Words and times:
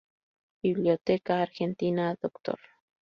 Biblioteca 0.63 1.43
Argentina 1.43 2.15
Dr. 2.19 2.57